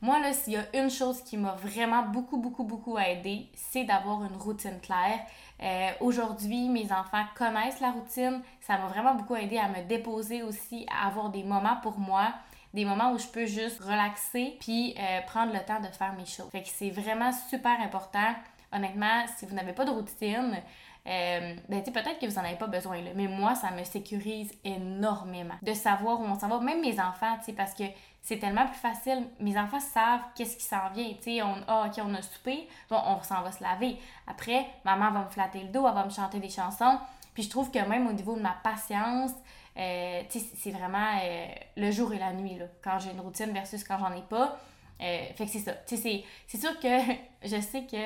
[0.00, 3.84] Moi, là, s'il y a une chose qui m'a vraiment beaucoup, beaucoup, beaucoup aidé, c'est
[3.84, 5.20] d'avoir une routine claire.
[5.62, 8.40] Euh, aujourd'hui, mes enfants connaissent la routine.
[8.60, 12.32] Ça m'a vraiment beaucoup aidé à me déposer aussi, à avoir des moments pour moi,
[12.74, 16.26] des moments où je peux juste relaxer puis euh, prendre le temps de faire mes
[16.26, 16.50] choses.
[16.64, 18.34] C'est vraiment super important.
[18.72, 20.62] Honnêtement, si vous n'avez pas de routine,
[21.08, 24.52] euh, ben, peut-être que vous n'en avez pas besoin, là, mais moi, ça me sécurise
[24.62, 26.60] énormément de savoir où on s'en va.
[26.60, 27.84] Même mes enfants, parce que
[28.22, 29.26] c'est tellement plus facile.
[29.40, 31.12] Mes enfants savent qu'est-ce qui s'en vient.
[31.22, 33.96] Tu on, ah, OK, on a soupé, bon, on s'en va se laver.
[34.26, 36.98] Après, maman va me flatter le dos, elle va me chanter des chansons.
[37.34, 39.32] Puis je trouve que même au niveau de ma patience,
[39.78, 43.84] euh, c'est vraiment euh, le jour et la nuit, là, quand j'ai une routine versus
[43.84, 44.58] quand j'en ai pas.
[45.00, 45.72] Euh, fait que c'est ça.
[45.86, 46.88] C'est sûr que
[47.44, 47.96] je sais que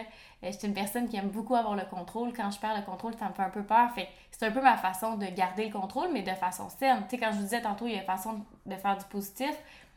[0.42, 2.32] je suis une personne qui aime beaucoup avoir le contrôle.
[2.34, 3.90] Quand je perds le contrôle, ça me fait un peu peur.
[3.94, 7.04] Fait c'est un peu ma façon de garder le contrôle, mais de façon saine.
[7.04, 9.04] Tu sais, quand je vous disais tantôt, il y a une façon de faire du
[9.04, 9.54] positif.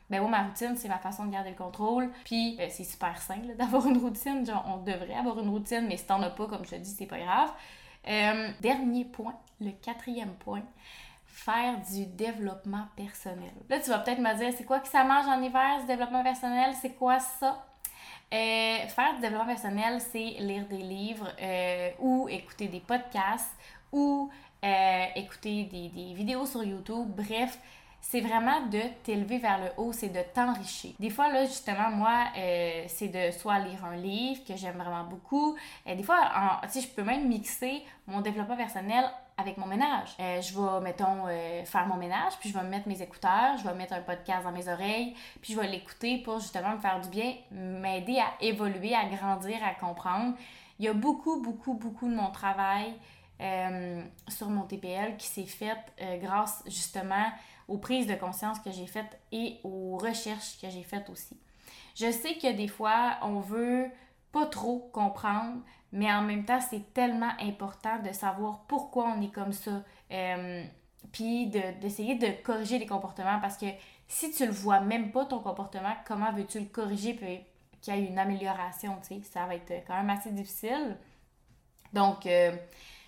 [0.10, 2.12] Ben moi, ma routine, c'est ma façon de garder le contrôle.
[2.26, 4.46] Puis, euh, c'est super simple d'avoir une routine.
[4.46, 6.92] Genre, on devrait avoir une routine, mais si t'en as pas, comme je te dis,
[6.92, 7.52] c'est pas grave.
[8.08, 10.62] Euh, dernier point, le quatrième point,
[11.26, 13.52] faire du développement personnel.
[13.68, 16.24] Là, tu vas peut-être me dire, c'est quoi que ça mange en hiver, ce développement
[16.24, 16.76] personnel?
[16.80, 17.66] C'est quoi ça?
[18.34, 21.32] Euh, faire du développement personnel, c'est lire des livres
[22.00, 23.52] ou écouter des podcasts
[23.92, 24.30] ou
[25.16, 27.08] écouter des, des vidéos sur YouTube.
[27.16, 27.60] Bref,
[28.08, 30.94] c'est vraiment de t'élever vers le haut, c'est de t'enrichir.
[31.00, 35.06] Des fois, là, justement, moi, euh, c'est de soit lire un livre que j'aime vraiment
[35.06, 35.58] beaucoup.
[35.88, 39.06] euh, des fois, sais, je peux même mixer mon développement personnel
[39.38, 40.10] avec mon ménage.
[40.20, 41.26] Euh, je vais, mettons,
[41.66, 44.52] faire mon ménage, puis je vais mettre mes écouteurs, je vais mettre un podcast dans
[44.52, 48.94] mes oreilles, puis je vais l'écouter pour justement me faire du bien, m'aider à évoluer,
[48.94, 50.36] à grandir, à comprendre.
[50.78, 52.94] Il y a beaucoup, beaucoup, beaucoup de mon travail
[54.28, 55.76] sur mon TPL qui s'est fait
[56.22, 57.26] grâce justement
[57.68, 61.38] aux prises de conscience que j'ai faites et aux recherches que j'ai faites aussi.
[61.96, 63.88] Je sais que des fois, on veut
[64.32, 69.32] pas trop comprendre, mais en même temps, c'est tellement important de savoir pourquoi on est
[69.32, 69.84] comme ça.
[70.12, 70.64] Euh,
[71.12, 71.48] puis
[71.82, 73.68] d'essayer de, corriger les comportements parce que
[74.08, 77.40] si tu le vois même pas ton comportement, comment veux-tu le corriger puis
[77.82, 80.98] qu'il y ait une amélioration, tu sais, ça va être quand même assez difficile.
[81.94, 82.52] Donc, euh,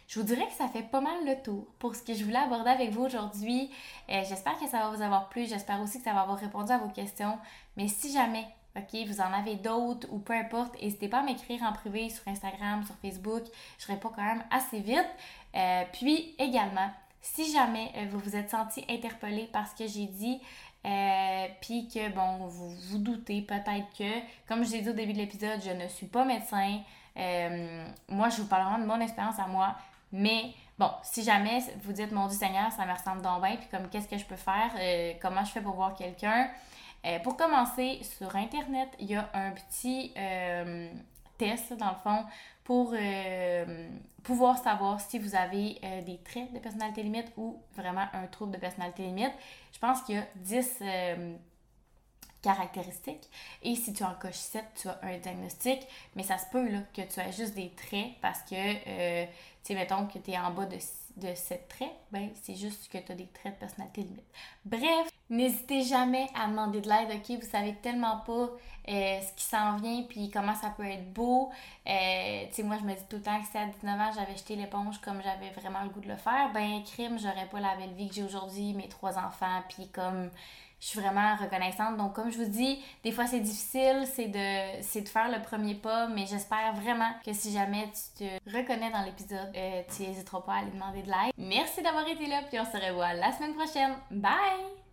[0.08, 2.38] je vous dirais que ça fait pas mal le tour pour ce que je voulais
[2.38, 3.70] aborder avec vous aujourd'hui.
[4.10, 5.46] Euh, j'espère que ça va vous avoir plu.
[5.46, 7.38] J'espère aussi que ça va avoir répondu à vos questions.
[7.76, 11.62] Mais si jamais, OK, vous en avez d'autres ou peu importe, n'hésitez pas à m'écrire
[11.64, 13.44] en privé sur Instagram, sur Facebook.
[13.80, 15.10] Je réponds quand même assez vite.
[15.56, 16.90] Euh, puis également,
[17.22, 20.40] si jamais euh, vous vous êtes senti interpellé par ce que j'ai dit,
[21.60, 25.18] puis que, bon, vous vous doutez peut-être que, comme je l'ai dit au début de
[25.18, 26.80] l'épisode, je ne suis pas médecin.
[28.08, 29.76] moi, je vous parle de mon expérience à moi.
[30.12, 33.68] Mais bon, si jamais vous dites, mon Dieu Seigneur, ça me ressemble donc bien, puis
[33.70, 36.50] comme qu'est-ce que je peux faire, euh, comment je fais pour voir quelqu'un?
[37.06, 40.90] Euh, pour commencer, sur Internet, il y a un petit euh,
[41.38, 42.26] test, dans le fond,
[42.64, 42.94] pour
[44.24, 48.58] pouvoir savoir si vous avez des traits de personnalité limite ou vraiment un trouble de
[48.58, 49.32] personnalité limite.
[49.72, 50.84] Je pense qu'il y a 10
[52.42, 53.30] caractéristiques.
[53.64, 55.88] Et si tu en coches 7, tu as un diagnostic.
[56.16, 59.26] Mais ça se peut là, que tu aies juste des traits parce que,
[59.68, 62.98] sais, mettons que tu es en bas de, de ce trait, ben c'est juste que
[62.98, 64.24] tu as des traits de personnalité limite.
[64.66, 67.40] Bref, n'hésitez jamais à demander de l'aide, ok?
[67.42, 68.50] Vous savez tellement pas
[68.90, 71.50] euh, ce qui s'en vient puis comment ça peut être beau.
[71.88, 74.12] Euh, tu sais, moi je me dis tout le temps que si à 19 ans
[74.16, 77.60] j'avais jeté l'éponge comme j'avais vraiment le goût de le faire, ben crime, j'aurais pas
[77.60, 80.30] la belle vie que j'ai aujourd'hui, mes trois enfants, puis comme
[80.80, 81.98] je suis vraiment reconnaissante.
[81.98, 85.76] Donc, comme je vous dis, des fois c'est difficile, c'est de, de faire le premier
[85.76, 90.42] pas, mais j'espère vraiment que si jamais tu te reconnais dans l'épisode, euh, tu n'hésiteras
[90.42, 91.34] pas à aller demander de l'aide.
[91.38, 93.94] Merci d'avoir été là, puis on se revoit la semaine prochaine.
[94.12, 94.87] Bye!